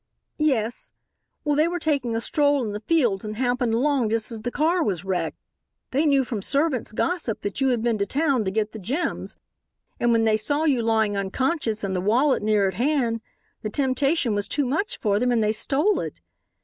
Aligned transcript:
"Yes. 0.39 0.91
Well, 1.45 1.55
they 1.55 1.67
were 1.67 1.77
taking 1.77 2.15
a 2.15 2.21
stroll 2.21 2.63
in 2.63 2.71
the 2.71 2.79
fields 2.79 3.23
and 3.23 3.35
happened 3.35 3.75
along 3.75 4.09
just 4.09 4.31
as 4.31 4.41
the 4.41 4.49
car 4.49 4.83
was 4.83 5.05
wrecked. 5.05 5.37
They 5.91 6.07
knew 6.07 6.23
from 6.23 6.41
servants' 6.41 6.91
gossip 6.91 7.41
that 7.41 7.61
you 7.61 7.67
had 7.67 7.83
been 7.83 7.99
to 7.99 8.07
town 8.07 8.43
to 8.45 8.49
get 8.49 8.71
the 8.71 8.79
gems 8.79 9.35
and 9.99 10.11
when 10.11 10.23
they 10.23 10.37
saw 10.37 10.63
you 10.63 10.81
lying 10.81 11.15
unconscious 11.15 11.83
and 11.83 11.95
the 11.95 12.01
wallet 12.01 12.41
near 12.41 12.67
at 12.67 12.73
hand, 12.73 13.21
the 13.61 13.69
temptation 13.69 14.33
was 14.33 14.47
too 14.47 14.65
much 14.65 14.97
for 14.97 15.19
them 15.19 15.31
and 15.31 15.43
they 15.43 15.51
stole 15.53 15.99
it. 15.99 16.19